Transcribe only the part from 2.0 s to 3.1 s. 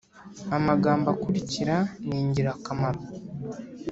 ni ingirakamaro